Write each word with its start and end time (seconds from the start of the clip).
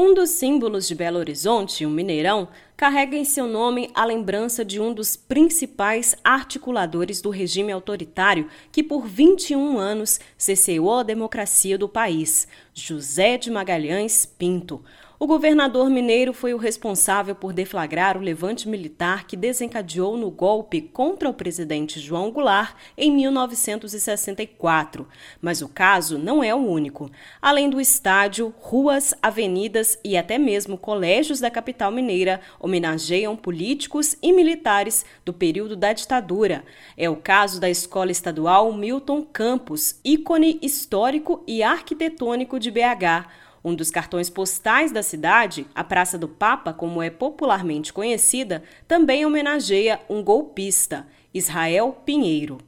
Um 0.00 0.14
dos 0.14 0.30
símbolos 0.30 0.86
de 0.86 0.94
Belo 0.94 1.18
Horizonte, 1.18 1.84
o 1.84 1.90
Mineirão, 1.90 2.46
carrega 2.76 3.16
em 3.16 3.24
seu 3.24 3.48
nome 3.48 3.90
a 3.92 4.04
lembrança 4.04 4.64
de 4.64 4.80
um 4.80 4.94
dos 4.94 5.16
principais 5.16 6.14
articuladores 6.22 7.20
do 7.20 7.30
regime 7.30 7.72
autoritário 7.72 8.48
que 8.70 8.80
por 8.80 9.04
21 9.04 9.76
anos 9.76 10.20
cesseou 10.36 11.00
a 11.00 11.02
democracia 11.02 11.76
do 11.76 11.88
país, 11.88 12.46
José 12.72 13.36
de 13.36 13.50
Magalhães 13.50 14.24
Pinto. 14.24 14.84
O 15.20 15.26
governador 15.26 15.90
mineiro 15.90 16.32
foi 16.32 16.54
o 16.54 16.58
responsável 16.58 17.34
por 17.34 17.52
deflagrar 17.52 18.16
o 18.16 18.20
levante 18.20 18.68
militar 18.68 19.26
que 19.26 19.36
desencadeou 19.36 20.16
no 20.16 20.30
golpe 20.30 20.80
contra 20.80 21.28
o 21.28 21.34
presidente 21.34 21.98
João 21.98 22.30
Goulart 22.30 22.76
em 22.96 23.10
1964. 23.10 25.08
Mas 25.42 25.60
o 25.60 25.68
caso 25.68 26.18
não 26.18 26.40
é 26.40 26.54
o 26.54 26.58
único. 26.58 27.10
Além 27.42 27.68
do 27.68 27.80
estádio, 27.80 28.54
ruas, 28.60 29.12
avenidas 29.20 29.98
e 30.04 30.16
até 30.16 30.38
mesmo 30.38 30.78
colégios 30.78 31.40
da 31.40 31.50
capital 31.50 31.90
mineira 31.90 32.40
homenageiam 32.60 33.34
políticos 33.34 34.14
e 34.22 34.32
militares 34.32 35.04
do 35.24 35.32
período 35.32 35.74
da 35.74 35.92
ditadura. 35.92 36.62
É 36.96 37.10
o 37.10 37.16
caso 37.16 37.60
da 37.60 37.68
Escola 37.68 38.12
Estadual 38.12 38.72
Milton 38.72 39.24
Campos, 39.24 39.98
ícone 40.04 40.60
histórico 40.62 41.42
e 41.44 41.60
arquitetônico 41.60 42.60
de 42.60 42.70
BH 42.70 43.47
um 43.64 43.74
dos 43.74 43.90
cartões 43.90 44.30
postais 44.30 44.92
da 44.92 45.02
cidade, 45.02 45.66
a 45.74 45.82
Praça 45.82 46.16
do 46.16 46.28
Papa, 46.28 46.72
como 46.72 47.02
é 47.02 47.10
popularmente 47.10 47.92
conhecida, 47.92 48.62
também 48.86 49.24
homenageia 49.24 50.00
um 50.08 50.22
golpista, 50.22 51.06
Israel 51.32 52.02
Pinheiro. 52.04 52.58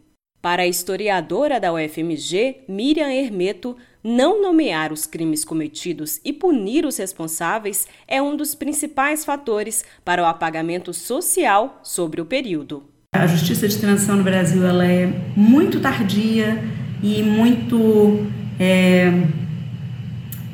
Para 0.43 0.63
a 0.63 0.67
historiadora 0.67 1.61
da 1.61 1.73
UFMG, 1.73 2.65
Miriam 2.67 3.11
Hermeto, 3.11 3.77
não 4.03 4.41
nomear 4.41 4.91
os 4.91 5.05
crimes 5.05 5.45
cometidos 5.45 6.19
e 6.25 6.33
punir 6.33 6.87
os 6.87 6.97
responsáveis 6.97 7.87
é 8.09 8.23
um 8.23 8.35
dos 8.35 8.55
principais 8.55 9.25
fatores 9.25 9.85
para 10.03 10.23
o 10.23 10.27
apagamento 10.27 10.95
social 10.95 11.79
sobre 11.83 12.23
o 12.23 12.25
período. 12.25 12.85
A 13.15 13.27
justiça 13.27 13.69
de 13.69 13.77
transição 13.77 14.17
no 14.17 14.23
Brasil 14.23 14.65
ela 14.67 14.87
é 14.87 15.07
muito 15.37 15.81
tardia 15.81 16.63
e 17.03 17.23
muito 17.23 18.27
é 18.59 19.11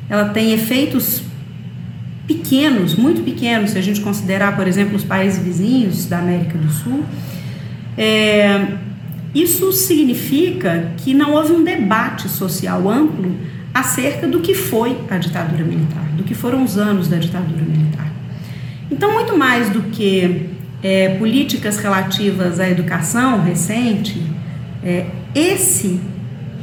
ela 0.09 0.29
tem 0.29 0.53
efeitos 0.53 1.23
pequenos, 2.25 2.95
muito 2.95 3.21
pequenos, 3.23 3.71
se 3.71 3.77
a 3.77 3.81
gente 3.81 4.01
considerar, 4.01 4.55
por 4.55 4.67
exemplo, 4.67 4.95
os 4.95 5.03
países 5.03 5.41
vizinhos 5.41 6.05
da 6.05 6.19
América 6.19 6.57
do 6.57 6.69
Sul. 6.69 7.03
É, 7.97 8.67
isso 9.33 9.71
significa 9.71 10.91
que 10.97 11.13
não 11.13 11.33
houve 11.33 11.53
um 11.53 11.63
debate 11.63 12.27
social 12.27 12.89
amplo 12.89 13.35
acerca 13.73 14.27
do 14.27 14.39
que 14.39 14.53
foi 14.53 14.97
a 15.09 15.17
ditadura 15.17 15.63
militar, 15.63 16.03
do 16.15 16.23
que 16.23 16.33
foram 16.33 16.63
os 16.63 16.77
anos 16.77 17.07
da 17.07 17.17
ditadura 17.17 17.61
militar. 17.61 18.11
Então, 18.89 19.13
muito 19.13 19.37
mais 19.37 19.69
do 19.69 19.83
que 19.83 20.49
é, 20.81 21.09
políticas 21.15 21.77
relativas 21.77 22.59
à 22.59 22.69
educação 22.69 23.43
recente, 23.43 24.21
é, 24.83 25.05
esse 25.35 25.99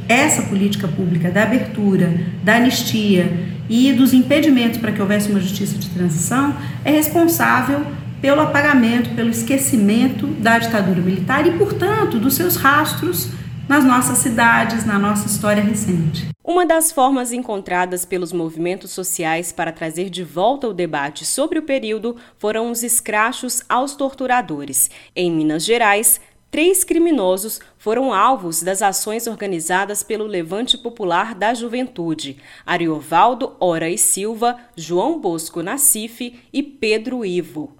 essa 0.07 0.43
política 0.43 0.87
pública 0.87 1.31
da 1.31 1.43
abertura, 1.43 2.13
da 2.43 2.55
anistia 2.55 3.31
e 3.69 3.91
dos 3.93 4.13
impedimentos 4.13 4.77
para 4.77 4.91
que 4.91 5.01
houvesse 5.01 5.29
uma 5.29 5.39
justiça 5.39 5.77
de 5.77 5.89
transição 5.89 6.55
é 6.83 6.91
responsável 6.91 7.85
pelo 8.21 8.41
apagamento, 8.41 9.11
pelo 9.11 9.29
esquecimento 9.29 10.27
da 10.27 10.57
ditadura 10.57 11.01
militar 11.01 11.45
e, 11.45 11.51
portanto, 11.57 12.17
dos 12.17 12.35
seus 12.35 12.55
rastros 12.55 13.29
nas 13.67 13.83
nossas 13.83 14.19
cidades, 14.19 14.85
na 14.85 14.97
nossa 14.97 15.27
história 15.27 15.61
recente. 15.61 16.29
Uma 16.43 16.65
das 16.65 16.91
formas 16.91 17.31
encontradas 17.31 18.05
pelos 18.05 18.31
movimentos 18.31 18.91
sociais 18.91 19.51
para 19.51 19.71
trazer 19.71 20.09
de 20.11 20.23
volta 20.23 20.67
o 20.67 20.73
debate 20.73 21.25
sobre 21.25 21.57
o 21.57 21.63
período 21.63 22.15
foram 22.37 22.69
os 22.69 22.83
escrachos 22.83 23.63
aos 23.67 23.95
torturadores. 23.95 24.91
Em 25.15 25.31
Minas 25.31 25.65
Gerais, 25.65 26.21
três 26.55 26.85
criminosos 26.85 27.59
foram 27.77 28.13
alvos 28.13 28.63
das 28.63 28.81
ações 28.81 29.27
organizadas 29.27 30.01
pelo 30.03 30.25
Levante 30.25 30.77
Popular 30.77 31.35
da 31.35 31.53
Juventude: 31.53 32.37
Ariovaldo 32.65 33.57
Ora 33.59 33.89
e 33.89 33.97
Silva, 33.97 34.57
João 34.73 35.19
Bosco 35.19 35.61
Nacife 35.61 36.39
e 36.53 36.63
Pedro 36.63 37.25
Ivo. 37.25 37.75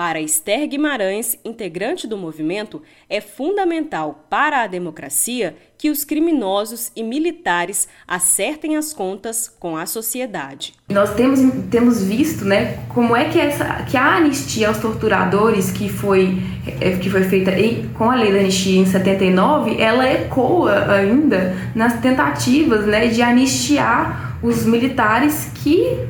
Para 0.00 0.18
Esther 0.18 0.66
Guimarães, 0.66 1.38
integrante 1.44 2.06
do 2.06 2.16
movimento, 2.16 2.80
é 3.06 3.20
fundamental 3.20 4.24
para 4.30 4.62
a 4.62 4.66
democracia 4.66 5.54
que 5.76 5.90
os 5.90 6.04
criminosos 6.04 6.90
e 6.96 7.02
militares 7.02 7.86
acertem 8.08 8.78
as 8.78 8.94
contas 8.94 9.46
com 9.46 9.76
a 9.76 9.84
sociedade. 9.84 10.72
Nós 10.88 11.12
temos, 11.12 11.40
temos 11.70 12.02
visto 12.02 12.46
né, 12.46 12.78
como 12.94 13.14
é 13.14 13.28
que, 13.28 13.38
essa, 13.38 13.84
que 13.90 13.94
a 13.94 14.16
anistia 14.16 14.68
aos 14.68 14.78
torturadores 14.78 15.70
que 15.70 15.90
foi, 15.90 16.38
é, 16.80 16.96
que 16.96 17.10
foi 17.10 17.24
feita 17.24 17.50
em, 17.50 17.86
com 17.90 18.10
a 18.10 18.14
lei 18.14 18.32
da 18.32 18.38
anistia 18.38 18.80
em 18.80 18.86
79, 18.86 19.78
ela 19.78 20.08
ecoa 20.08 20.94
ainda 20.94 21.54
nas 21.74 22.00
tentativas 22.00 22.86
né, 22.86 23.08
de 23.08 23.20
anistiar 23.20 24.38
os 24.42 24.64
militares 24.64 25.50
que 25.62 26.08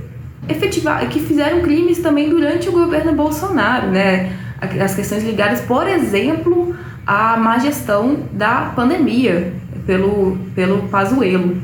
que 1.10 1.20
fizeram 1.20 1.60
crimes 1.60 1.98
também 1.98 2.28
durante 2.28 2.68
o 2.68 2.72
governo 2.72 3.12
Bolsonaro, 3.12 3.88
né? 3.88 4.32
As 4.60 4.94
questões 4.94 5.24
ligadas, 5.24 5.60
por 5.62 5.88
exemplo, 5.88 6.74
à 7.06 7.36
má 7.36 7.58
gestão 7.58 8.18
da 8.32 8.72
pandemia 8.76 9.52
pelo, 9.86 10.38
pelo 10.54 10.88
Pazuello. 10.88 11.56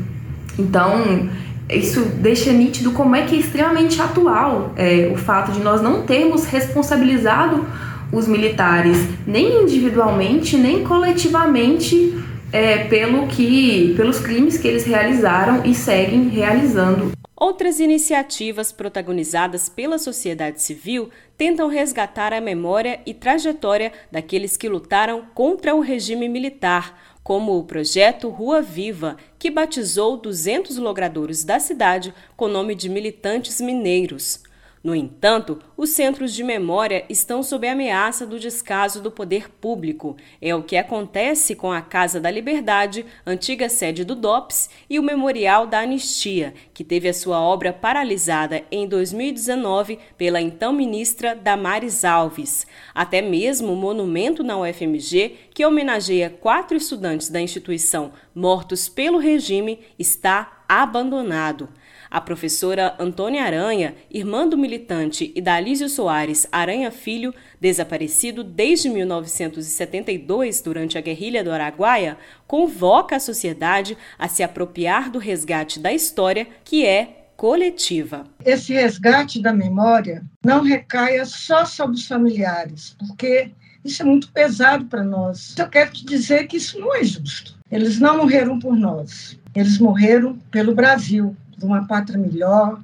Então, 0.59 1.29
isso 1.69 2.01
deixa 2.21 2.53
nítido 2.53 2.93
como 2.93 3.15
é 3.15 3.23
que 3.23 3.37
é 3.37 3.39
extremamente 3.39 4.01
atual 4.01 4.73
é, 4.77 5.11
o 5.13 5.17
fato 5.17 5.53
de 5.53 5.61
nós 5.61 5.83
não 5.83 6.03
termos 6.03 6.45
responsabilizado 6.47 7.65
os 8.13 8.29
militares, 8.29 9.05
nem 9.27 9.63
individualmente, 9.63 10.57
nem 10.57 10.85
coletivamente, 10.85 12.17
é, 12.53 12.85
pelo 12.85 13.27
que, 13.27 13.95
pelos 13.97 14.21
crimes 14.21 14.59
que 14.59 14.69
eles 14.69 14.85
realizaram 14.85 15.65
e 15.65 15.75
seguem 15.75 16.29
realizando. 16.29 17.13
Outras 17.37 17.81
iniciativas 17.81 18.73
protagonizadas 18.73 19.69
pela 19.69 19.99
sociedade 19.99 20.63
civil 20.63 21.11
tentam 21.37 21.69
resgatar 21.69 22.33
a 22.33 22.41
memória 22.41 23.01
e 23.05 23.13
trajetória 23.13 23.93
daqueles 24.11 24.57
que 24.57 24.69
lutaram 24.69 25.27
contra 25.35 25.75
o 25.75 25.81
regime 25.81 26.31
militar, 26.31 26.99
como 27.23 27.59
o 27.59 27.65
projeto 27.65 28.31
Rua 28.31 28.63
Viva, 28.63 29.19
que 29.39 29.51
batizou 29.51 30.17
200 30.17 30.79
logradouros 30.79 31.45
da 31.45 31.59
cidade 31.59 32.15
com 32.37 32.47
o 32.47 32.49
nome 32.49 32.75
de 32.75 32.89
militantes 32.89 33.61
mineiros. 33.61 34.46
No 34.87 34.95
entanto, 34.95 35.59
os 35.77 35.91
centros 35.91 36.33
de 36.33 36.45
memória 36.45 37.05
estão 37.09 37.43
sob 37.43 37.67
ameaça 37.67 38.25
do 38.25 38.39
descaso 38.39 39.03
do 39.03 39.11
poder 39.11 39.51
público. 39.51 40.17
É 40.41 40.55
o 40.55 40.63
que 40.63 40.77
acontece 40.77 41.57
com 41.57 41.73
a 41.73 41.81
Casa 41.81 42.21
da 42.21 42.31
Liberdade, 42.31 43.05
antiga 43.27 43.69
sede 43.69 44.05
do 44.05 44.15
DOPS, 44.15 44.71
e 44.89 45.01
o 45.01 45.03
Memorial 45.03 45.67
da 45.67 45.81
Anistia, 45.81 46.55
que 46.73 46.85
teve 46.85 47.09
a 47.09 47.13
sua 47.13 47.41
obra 47.41 47.73
paralisada 47.73 48.63
em 48.71 48.87
2019 48.87 49.99
pela 50.17 50.41
então 50.41 50.73
ministra 50.73 51.35
Damares 51.35 52.05
Alves. 52.05 52.65
Até 52.95 53.21
mesmo 53.21 53.73
o 53.73 53.77
monumento 53.77 54.45
na 54.45 54.57
UFMG, 54.57 55.49
que 55.53 55.67
homenageia 55.67 56.31
quatro 56.31 56.77
estudantes 56.77 57.29
da 57.29 57.41
instituição 57.41 58.13
mortos 58.33 58.89
pelo 58.89 59.19
regime, 59.19 59.81
está 59.99 60.63
abandonado. 60.69 61.69
A 62.17 62.21
professora 62.23 62.95
Antônia 62.99 63.45
Aranha, 63.45 63.95
irmã 64.11 64.49
do 64.49 64.57
militante 64.57 65.31
Idalísio 65.37 65.87
Soares 65.87 66.47
Aranha 66.51 66.91
Filho, 66.91 67.35
desaparecido 67.61 68.43
desde 68.43 68.89
1972 68.89 70.63
durante 70.63 70.97
a 70.97 71.03
guerrilha 71.03 71.45
do 71.45 71.51
Araguaia, 71.51 72.17
convoca 72.47 73.17
a 73.17 73.21
sociedade 73.21 73.99
a 74.19 74.29
se 74.29 74.43
apropriar 74.43 75.11
do 75.11 75.19
resgate 75.19 75.79
da 75.79 75.93
história 75.93 76.49
que 76.65 76.87
é 76.87 77.27
coletiva. 77.37 78.25
Esse 78.43 78.73
resgate 78.73 79.43
da 79.43 79.53
memória 79.53 80.25
não 80.43 80.63
recaia 80.63 81.27
só 81.27 81.67
sobre 81.67 81.97
os 81.97 82.07
familiares, 82.07 82.97
porque 82.99 83.51
isso 83.85 84.01
é 84.01 84.07
muito 84.07 84.33
pesado 84.33 84.87
para 84.87 85.05
nós. 85.05 85.55
Eu 85.59 85.69
quero 85.69 85.93
te 85.93 86.07
dizer 86.07 86.47
que 86.47 86.57
isso 86.57 86.81
não 86.81 86.97
é 86.97 87.05
justo. 87.05 87.55
Eles 87.71 88.01
não 88.01 88.17
morreram 88.17 88.59
por 88.59 88.75
nós, 88.75 89.39
eles 89.55 89.79
morreram 89.79 90.39
pelo 90.51 90.75
Brasil, 90.75 91.37
de 91.57 91.65
uma 91.65 91.87
pátria 91.87 92.19
melhor, 92.19 92.81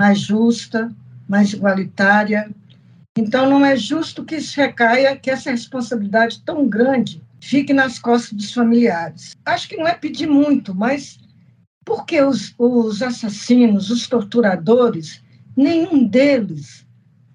mais 0.00 0.20
justa, 0.20 0.92
mais 1.28 1.52
igualitária. 1.52 2.50
Então, 3.16 3.48
não 3.48 3.64
é 3.64 3.76
justo 3.76 4.24
que 4.24 4.36
isso 4.36 4.58
recaia, 4.60 5.16
que 5.16 5.30
essa 5.30 5.50
responsabilidade 5.50 6.42
tão 6.44 6.68
grande 6.68 7.22
fique 7.40 7.72
nas 7.72 7.98
costas 7.98 8.32
dos 8.32 8.52
familiares. 8.52 9.34
Acho 9.44 9.68
que 9.68 9.76
não 9.76 9.86
é 9.86 9.94
pedir 9.94 10.28
muito, 10.28 10.74
mas 10.74 11.18
por 11.84 12.06
que 12.06 12.22
os, 12.22 12.54
os 12.58 13.02
assassinos, 13.02 13.90
os 13.90 14.06
torturadores, 14.06 15.22
nenhum 15.56 16.06
deles 16.06 16.86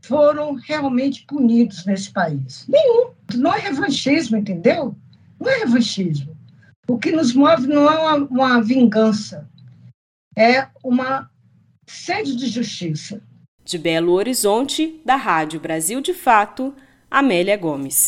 foram 0.02 0.56
realmente 0.56 1.26
punidos 1.28 1.86
nesse 1.86 2.12
país? 2.12 2.66
Nenhum. 2.68 3.12
Não 3.36 3.54
é 3.54 3.60
revanchismo, 3.60 4.38
entendeu? 4.38 4.96
Não 5.40 5.50
é 5.50 5.60
revanchismo. 5.60 6.36
O 6.88 6.98
que 6.98 7.12
nos 7.12 7.34
move 7.34 7.68
não 7.68 7.92
é 7.92 8.00
uma, 8.00 8.16
uma 8.28 8.62
vingança, 8.62 9.48
é 10.38 10.68
uma 10.84 11.28
sede 11.88 12.36
de 12.36 12.46
justiça. 12.48 13.20
De 13.66 13.78
Belo 13.80 14.12
Horizonte, 14.14 15.02
da 15.04 15.16
Rádio 15.16 15.60
Brasil 15.60 16.00
de 16.00 16.14
Fato, 16.14 16.76
Amélia 17.10 17.58
Gomes. 17.58 18.06